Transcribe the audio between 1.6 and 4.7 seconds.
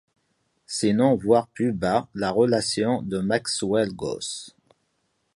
bas la relation de Maxwell-Gauss.